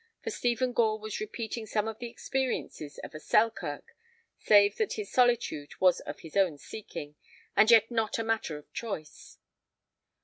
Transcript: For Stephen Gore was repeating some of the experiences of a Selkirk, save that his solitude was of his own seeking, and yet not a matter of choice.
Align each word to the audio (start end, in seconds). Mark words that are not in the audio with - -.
For 0.23 0.31
Stephen 0.31 0.73
Gore 0.73 0.97
was 0.97 1.19
repeating 1.19 1.67
some 1.67 1.87
of 1.87 1.99
the 1.99 2.09
experiences 2.09 2.97
of 3.03 3.13
a 3.13 3.19
Selkirk, 3.19 3.95
save 4.39 4.77
that 4.77 4.93
his 4.93 5.11
solitude 5.11 5.79
was 5.79 5.99
of 5.99 6.21
his 6.21 6.35
own 6.35 6.57
seeking, 6.57 7.13
and 7.55 7.69
yet 7.69 7.91
not 7.91 8.17
a 8.17 8.23
matter 8.23 8.57
of 8.57 8.73
choice. 8.73 9.37